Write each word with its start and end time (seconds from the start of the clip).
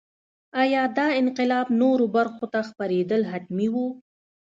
ایا 0.61 0.83
دا 0.97 1.07
انقلاب 1.21 1.67
نورو 1.81 2.05
برخو 2.15 2.45
ته 2.53 2.59
خپرېدل 2.69 3.21
حتمي 3.31 3.67
وو. 3.73 3.87